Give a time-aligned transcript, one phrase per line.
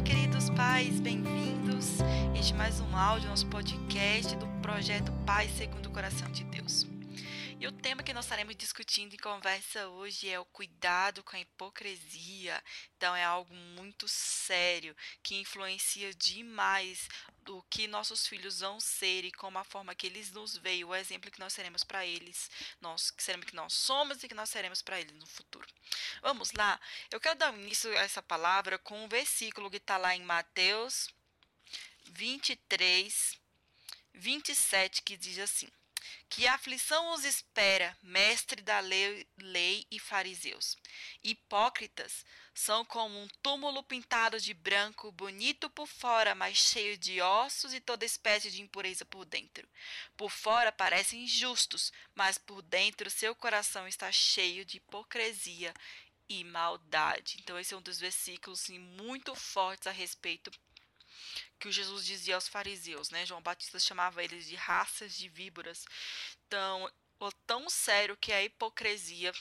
[0.00, 1.98] Olá, queridos pais, bem-vindos.
[2.34, 6.86] Este é mais um áudio, nosso podcast do projeto Paz Segundo o Coração de Deus.
[7.60, 11.40] E o tema que nós estaremos discutindo em conversa hoje é o cuidado com a
[11.40, 12.62] hipocrisia.
[12.96, 17.06] Então, é algo muito sério que influencia demais
[17.44, 20.94] do que nossos filhos vão ser e como a forma que eles nos veem, o
[20.94, 24.50] exemplo que nós seremos para eles, nós que seremos que nós somos e que nós
[24.50, 25.68] seremos para eles no futuro.
[26.22, 26.80] Vamos lá?
[27.10, 31.08] Eu quero dar início a essa palavra com um versículo que está lá em Mateus
[32.06, 33.38] 23,
[34.14, 35.68] 27, que diz assim:
[36.28, 40.76] que aflição os espera, mestre da lei, lei, e fariseus.
[41.22, 47.72] Hipócritas são como um túmulo pintado de branco, bonito por fora, mas cheio de ossos
[47.72, 49.68] e toda espécie de impureza por dentro.
[50.16, 55.72] Por fora parecem justos, mas por dentro seu coração está cheio de hipocrisia
[56.28, 57.38] e maldade.
[57.40, 60.50] Então esse é um dos versículos assim, muito fortes a respeito
[61.60, 63.26] que o Jesus dizia aos fariseus, né?
[63.26, 65.84] João Batista chamava eles de raças de víboras.
[66.46, 69.32] Então, o tão sério que é a hipocrisia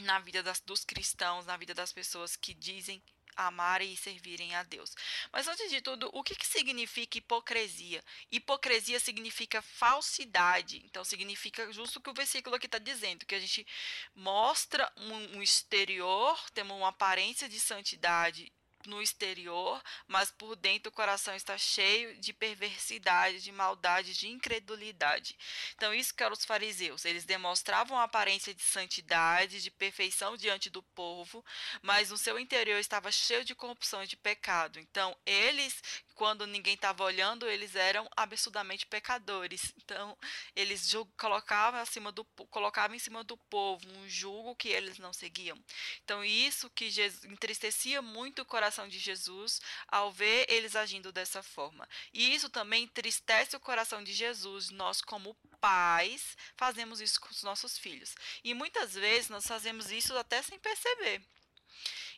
[0.00, 3.02] na vida das, dos cristãos, na vida das pessoas que dizem
[3.36, 4.96] amarem e servirem a Deus.
[5.32, 8.02] Mas antes de tudo, o que, que significa hipocrisia?
[8.32, 10.82] Hipocrisia significa falsidade.
[10.84, 13.64] Então significa justo o que o versículo aqui está dizendo, que a gente
[14.12, 18.52] mostra um, um exterior, temos uma aparência de santidade
[18.88, 25.36] no exterior, mas por dentro o coração está cheio de perversidade, de maldade, de incredulidade.
[25.74, 27.04] Então, isso que eram os fariseus.
[27.04, 31.44] Eles demonstravam a aparência de santidade, de perfeição diante do povo,
[31.82, 34.80] mas no seu interior estava cheio de corrupção e de pecado.
[34.80, 35.82] Então, eles
[36.18, 39.72] quando ninguém estava olhando, eles eram absurdamente pecadores.
[39.76, 40.18] Então,
[40.54, 45.56] eles colocavam, acima do, colocavam em cima do povo um julgo que eles não seguiam.
[46.02, 51.42] Então, isso que Jesus, entristecia muito o coração de Jesus ao ver eles agindo dessa
[51.42, 51.88] forma.
[52.12, 57.42] E isso também entristece o coração de Jesus, nós como pais fazemos isso com os
[57.42, 58.14] nossos filhos.
[58.44, 61.22] E muitas vezes nós fazemos isso até sem perceber.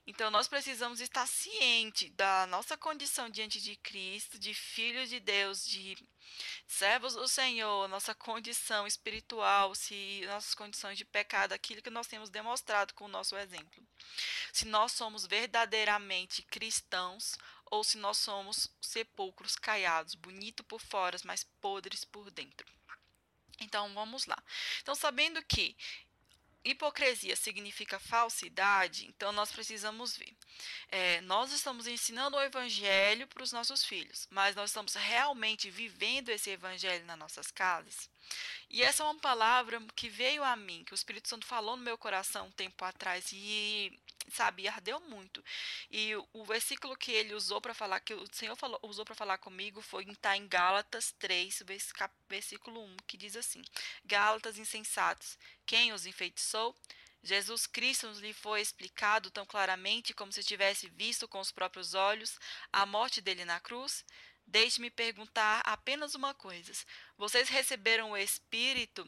[0.06, 5.64] Então nós precisamos estar ciente da nossa condição diante de Cristo, de filhos de Deus,
[5.64, 5.96] de
[6.66, 12.30] servos do Senhor, nossa condição espiritual, se nossas condições de pecado, aquilo que nós temos
[12.30, 13.86] demonstrado com o nosso exemplo.
[14.52, 21.44] Se nós somos verdadeiramente cristãos ou se nós somos sepulcros caiados, bonito por fora, mas
[21.60, 22.66] podres por dentro.
[23.60, 24.42] Então vamos lá.
[24.80, 25.76] Então sabendo que
[26.64, 30.34] hipocrisia significa falsidade, então nós precisamos ver.
[30.88, 36.28] É, nós estamos ensinando o evangelho para os nossos filhos, mas nós estamos realmente vivendo
[36.28, 38.10] esse evangelho nas nossas casas?
[38.68, 41.82] E essa é uma palavra que veio a mim, que o Espírito Santo falou no
[41.82, 43.98] meu coração um tempo atrás e
[44.30, 45.44] sabe, ardeu muito.
[45.90, 49.38] E o versículo que ele usou para falar, que o Senhor falou, usou para falar
[49.38, 51.62] comigo, foi tá em Gálatas 3,
[52.28, 53.62] versículo 1, que diz assim:
[54.04, 56.76] Gálatas insensatos, quem os enfeitiçou?
[57.22, 62.38] Jesus Cristo lhe foi explicado tão claramente como se tivesse visto com os próprios olhos
[62.72, 64.04] a morte dele na cruz?
[64.50, 66.72] Deixe-me perguntar apenas uma coisa:
[67.16, 69.06] vocês receberam o Espírito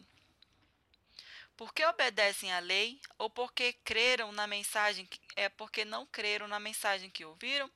[1.56, 7.10] porque obedecem à lei ou porque creram na mensagem, é porque não creram na mensagem
[7.10, 7.68] que ouviram?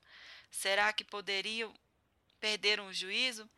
[0.48, 1.74] Será que poderiam
[2.38, 3.50] perder um juízo?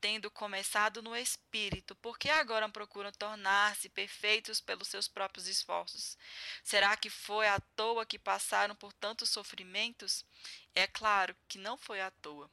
[0.00, 6.16] Tendo começado no espírito, porque agora procuram tornar-se perfeitos pelos seus próprios esforços?
[6.62, 10.24] Será que foi à toa que passaram por tantos sofrimentos?
[10.74, 12.50] É claro que não foi à toa.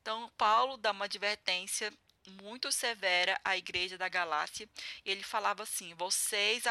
[0.00, 1.92] Então, Paulo dá uma advertência
[2.42, 4.68] muito severa à igreja da Galácia.
[5.04, 6.64] Ele falava assim: vocês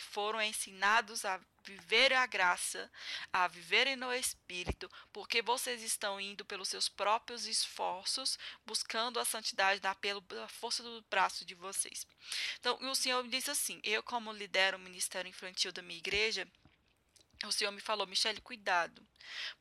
[0.00, 2.90] foram ensinados a viver a graça,
[3.32, 9.80] a viverem no Espírito, porque vocês estão indo pelos seus próprios esforços, buscando a santidade
[9.80, 12.06] da, pela força do braço de vocês.
[12.58, 16.46] Então, o Senhor me disse assim: eu, como lidero o ministério infantil da minha igreja,
[17.46, 19.06] o Senhor me falou, Michele, cuidado,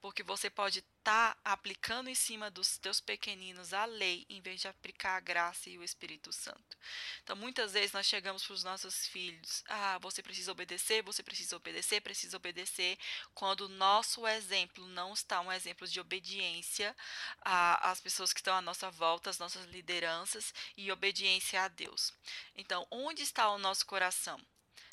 [0.01, 4.59] porque você pode estar tá aplicando em cima dos teus pequeninos a lei, em vez
[4.59, 6.77] de aplicar a graça e o Espírito Santo.
[7.23, 11.55] Então, muitas vezes nós chegamos para os nossos filhos, ah, você precisa obedecer, você precisa
[11.55, 12.97] obedecer, precisa obedecer,
[13.33, 16.95] quando o nosso exemplo não está um exemplo de obediência
[17.41, 22.13] às pessoas que estão à nossa volta, às nossas lideranças, e obediência a Deus.
[22.55, 24.39] Então, onde está o nosso coração?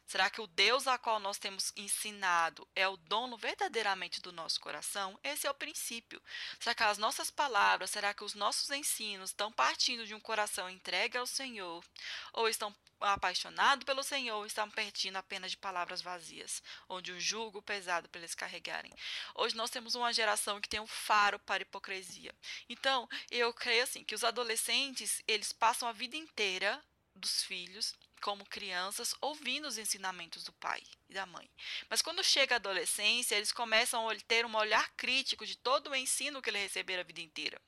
[0.06, 4.60] Será que o Deus a qual nós temos ensinado é o dono verdadeiramente do nosso
[4.60, 5.18] coração?
[5.22, 6.22] Esse é o princípio.
[6.60, 10.70] Será que as nossas palavras, será que os nossos ensinos estão partindo de um coração
[10.70, 11.84] entregue ao Senhor?
[12.32, 18.08] Ou estão apaixonados pelo Senhor, estão partindo apenas de palavras vazias, onde o jugo pesado
[18.08, 18.92] para eles carregarem?
[19.34, 22.32] Hoje nós temos uma geração que tem um faro para hipocrisia.
[22.68, 26.80] Então, eu creio assim que os adolescentes, eles passam a vida inteira
[27.14, 31.48] dos filhos como crianças ouvindo os ensinamentos do pai e da mãe.
[31.88, 35.96] Mas quando chega a adolescência, eles começam a ter um olhar crítico de todo o
[35.96, 37.60] ensino que ele recebeu a vida inteira.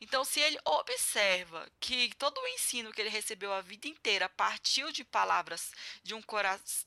[0.00, 4.90] Então, se ele observa que todo o ensino que ele recebeu a vida inteira partiu
[4.90, 6.22] de palavras de um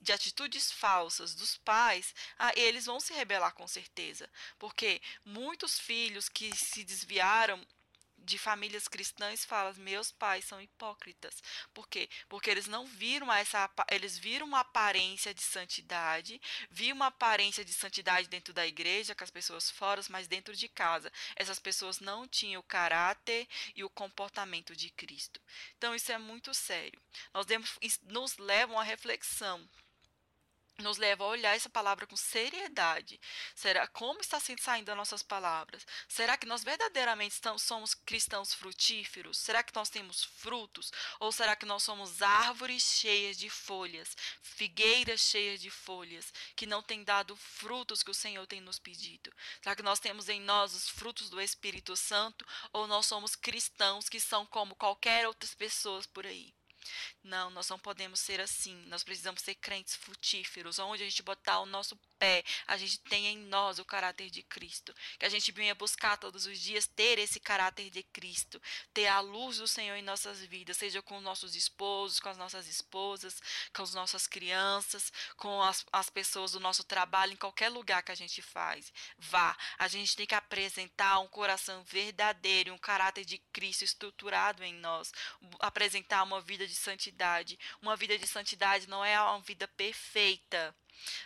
[0.02, 6.28] de atitudes falsas dos pais, ah, eles vão se rebelar com certeza, porque muitos filhos
[6.28, 7.66] que se desviaram
[8.25, 11.42] de famílias cristãs fala: meus pais são hipócritas.
[11.74, 12.10] Por quê?
[12.27, 17.74] Porque eles não viram essa eles viram uma aparência de santidade, viram uma aparência de
[17.74, 22.27] santidade dentro da igreja com as pessoas fora, mas dentro de casa essas pessoas não
[22.27, 25.39] tinham o caráter e o comportamento de Cristo.
[25.77, 27.00] Então isso é muito sério.
[27.33, 29.69] Nós devemos, nos levam à reflexão
[30.77, 33.19] nos leva a olhar essa palavra com seriedade.
[33.56, 35.86] Será como está saindo das nossas palavras?
[36.07, 39.38] Será que nós verdadeiramente estamos, somos cristãos frutíferos?
[39.38, 40.92] Será que nós temos frutos?
[41.19, 46.83] Ou será que nós somos árvores cheias de folhas, figueiras cheias de folhas, que não
[46.83, 49.31] têm dado frutos que o Senhor tem nos pedido?
[49.62, 52.45] Será que nós temos em nós os frutos do Espírito Santo?
[52.74, 56.54] Ou nós somos cristãos que são como qualquer outras pessoas por aí?
[57.24, 58.76] Não, nós não podemos ser assim.
[58.88, 63.30] Nós precisamos ser crentes frutíferos, onde a gente botar o nosso pé, a gente tenha
[63.30, 64.94] em nós o caráter de Cristo.
[65.20, 68.62] Que a gente venha buscar todos os dias ter esse caráter de Cristo,
[68.94, 72.38] ter a luz do Senhor em nossas vidas, seja com os nossos esposos, com as
[72.38, 73.42] nossas esposas,
[73.74, 78.12] com as nossas crianças, com as, as pessoas do nosso trabalho, em qualquer lugar que
[78.12, 78.92] a gente faz.
[79.18, 84.74] Vá, a gente tem que apresentar um coração verdadeiro, um caráter de Cristo estruturado em
[84.74, 85.12] nós,
[85.60, 87.57] apresentar uma vida de santidade.
[87.81, 90.75] Uma vida de santidade não é uma vida perfeita.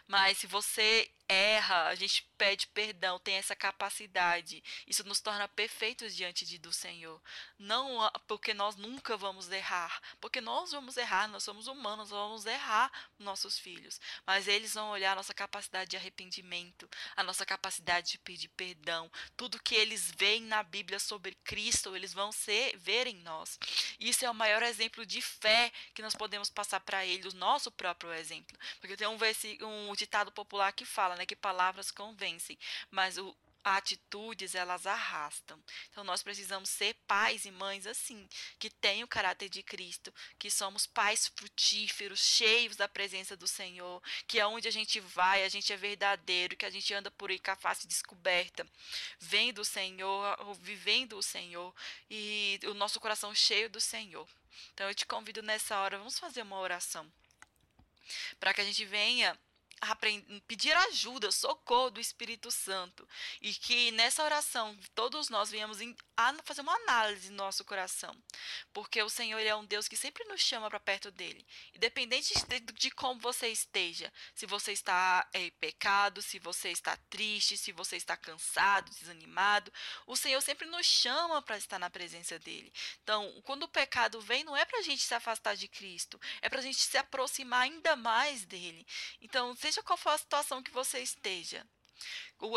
[0.08, 4.64] Mas se você erra, a gente pede perdão, tem essa capacidade.
[4.88, 7.22] Isso nos torna perfeitos diante de, do Senhor.
[7.58, 12.46] Não porque nós nunca vamos errar, porque nós vamos errar, nós somos humanos, nós vamos
[12.48, 14.02] errar nossos filhos.
[14.26, 19.12] Mas eles vão olhar a nossa capacidade de arrependimento, a nossa capacidade de pedir perdão.
[19.38, 23.60] Tudo que eles veem na Bíblia sobre Cristo, eles vão ser, ver em nós.
[24.00, 27.70] Isso é o maior exemplo de fé que nós podemos passar para eles, o nosso
[27.70, 28.58] próprio exemplo.
[28.80, 29.18] Porque tem um,
[29.62, 32.58] um ditado popular que fala, né, que palavras convencem,
[32.92, 35.62] mas o, atitudes elas arrastam.
[35.92, 38.28] Então nós precisamos ser pais e mães assim,
[38.58, 44.02] que têm o caráter de Cristo, que somos pais frutíferos, cheios da presença do Senhor,
[44.28, 47.40] que aonde a gente vai, a gente é verdadeiro, que a gente anda por aí
[47.40, 48.66] com a face descoberta,
[49.20, 51.74] vendo o Senhor, vivendo o Senhor
[52.10, 54.28] e o nosso coração cheio do Senhor.
[54.74, 57.10] Então eu te convido nessa hora, vamos fazer uma oração
[58.40, 59.38] para que a gente venha
[60.48, 63.08] pedir ajuda, socorro do Espírito Santo.
[63.42, 65.78] E que nessa oração todos nós venhamos
[66.44, 68.16] fazer uma análise do nosso coração.
[68.74, 71.46] Porque o Senhor é um Deus que sempre nos chama para perto dele.
[71.74, 76.98] Independente de, de, como você esteja, se você está é, em pecado, se você está
[77.10, 79.72] triste, se você está cansado, desanimado,
[80.06, 82.72] o Senhor sempre nos chama para estar na presença dele.
[83.04, 86.50] Então, quando o pecado vem, não é para a gente se afastar de Cristo, é
[86.50, 88.86] para a gente se aproximar ainda mais dele.
[89.22, 91.66] Então, se seja qual for a situação que você esteja,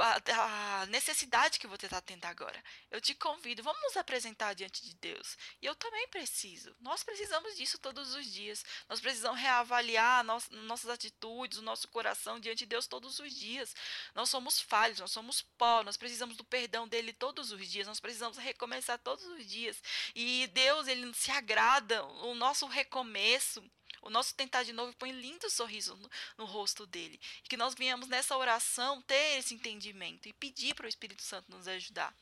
[0.01, 2.63] a, necessidade que você está tendo agora.
[2.91, 5.37] Eu te convido, vamos nos apresentar diante de Deus.
[5.61, 6.75] E eu também preciso.
[6.81, 8.65] Nós precisamos disso todos os dias.
[8.89, 13.75] Nós precisamos reavaliar nossas atitudes, o nosso coração diante de Deus todos os dias.
[14.15, 17.87] Nós somos falhos, nós somos pó, nós precisamos do perdão dele todos os dias.
[17.87, 19.83] Nós precisamos recomeçar todos os dias.
[20.15, 23.63] E Deus, ele se agrada o nosso recomeço
[24.03, 27.21] o nosso tentar de novo põe lindo sorriso no, no rosto dele.
[27.45, 31.51] E que nós venhamos nessa oração ter esse entendimento e pedir para o Espírito Santo
[31.51, 32.15] nos ajudar.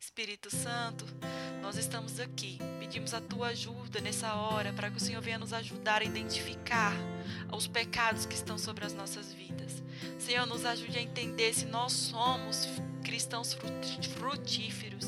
[0.00, 1.04] Espírito Santo,
[1.60, 2.58] nós estamos aqui.
[2.78, 6.92] Pedimos a tua ajuda nessa hora para que o Senhor venha nos ajudar a identificar
[7.52, 9.82] os pecados que estão sobre as nossas vidas.
[10.18, 12.66] Senhor, nos ajude a entender se nós somos
[13.02, 13.56] cristãos
[14.18, 15.04] frutíferos.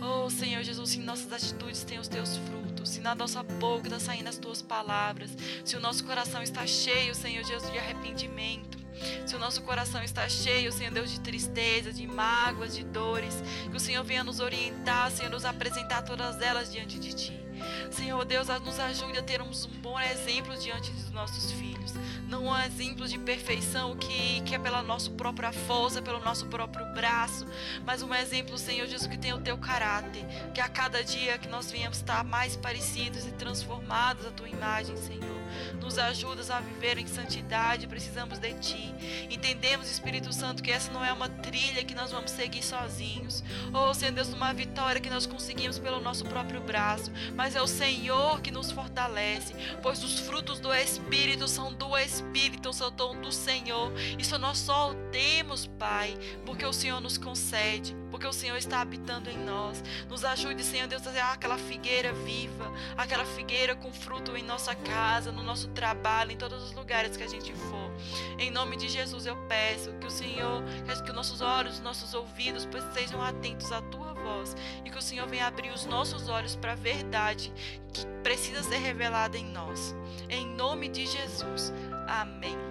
[0.00, 3.98] Oh, Senhor Jesus, se nossas atitudes têm os teus frutos, se na nossa boca está
[3.98, 5.30] saindo as tuas palavras,
[5.64, 8.78] se o nosso coração está cheio, Senhor Jesus, de arrependimento,
[9.26, 13.76] se o nosso coração está cheio, Senhor Deus, de tristeza, de mágoas, de dores, que
[13.76, 17.47] o Senhor venha nos orientar, Senhor, nos apresentar todas elas diante de Ti.
[17.90, 21.94] Senhor Deus, nos ajude a termos um bom exemplo diante dos nossos filhos.
[22.28, 26.84] Não um exemplo de perfeição que, que é pela nossa própria força, pelo nosso próprio
[26.92, 27.46] braço,
[27.84, 30.24] mas um exemplo, Senhor Jesus, que tem o teu caráter.
[30.52, 34.96] Que a cada dia que nós venhamos estar mais parecidos e transformados à tua imagem,
[34.96, 35.37] Senhor.
[35.80, 38.94] Nos ajudas a viver em santidade, precisamos de Ti.
[39.30, 43.42] Entendemos, Espírito Santo, que essa não é uma trilha que nós vamos seguir sozinhos.
[43.72, 47.10] Ou, Senhor Deus, uma vitória que nós conseguimos pelo nosso próprio braço.
[47.34, 52.72] Mas é o Senhor que nos fortalece, pois os frutos do Espírito são do Espírito,
[52.72, 53.92] são do Senhor.
[54.18, 58.80] Isso nós só o temos, Pai, porque o Senhor nos concede porque o Senhor está
[58.80, 59.82] habitando em nós.
[60.08, 64.74] Nos ajude, Senhor Deus, a fazer aquela figueira viva, aquela figueira com fruto em nossa
[64.74, 67.92] casa, no nosso trabalho, em todos os lugares que a gente for.
[68.38, 70.62] Em nome de Jesus eu peço que o Senhor,
[71.04, 75.02] que os nossos olhos, os nossos ouvidos sejam atentos à tua voz e que o
[75.02, 77.52] Senhor venha abrir os nossos olhos para a verdade
[77.92, 79.94] que precisa ser revelada em nós.
[80.28, 81.72] Em nome de Jesus.
[82.06, 82.67] Amém.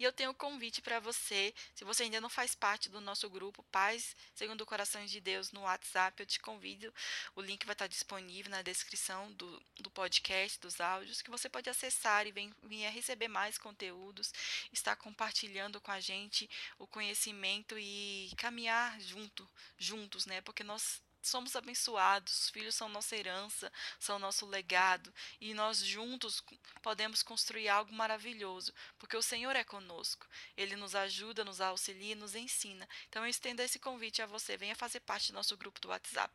[0.00, 3.28] E eu tenho um convite para você, se você ainda não faz parte do nosso
[3.28, 6.90] grupo Paz Segundo o Coração de Deus no WhatsApp, eu te convido.
[7.36, 11.68] O link vai estar disponível na descrição do, do podcast, dos áudios, que você pode
[11.68, 14.32] acessar e venha receber mais conteúdos,
[14.72, 20.40] estar compartilhando com a gente o conhecimento e caminhar junto, juntos, né?
[20.40, 26.42] Porque nós somos abençoados, os filhos são nossa herança, são nosso legado, e nós juntos
[26.82, 30.26] podemos construir algo maravilhoso, porque o Senhor é conosco.
[30.56, 32.88] Ele nos ajuda, nos auxilia, nos ensina.
[33.08, 36.32] Então eu estendo esse convite a você, venha fazer parte do nosso grupo do WhatsApp.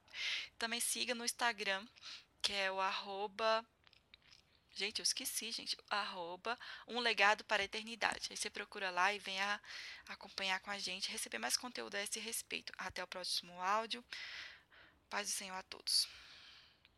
[0.57, 1.85] Também siga no Instagram,
[2.41, 3.65] que é o arroba
[4.75, 5.77] Gente, eu esqueci, gente.
[5.89, 8.27] Arroba um legado para a eternidade.
[8.29, 9.61] Aí você procura lá e venha
[10.09, 12.73] acompanhar com a gente, receber mais conteúdo a esse respeito.
[12.77, 14.03] Até o próximo áudio.
[15.15, 16.09] Paz do Senhor a todos.